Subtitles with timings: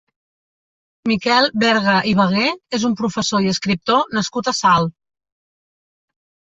[1.11, 2.47] Miquel Berga i Bagué
[2.79, 5.01] és un professor i escriptor nascut a Salt.